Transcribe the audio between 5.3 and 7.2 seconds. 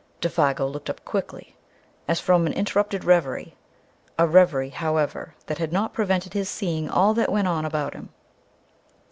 that had not prevented his seeing all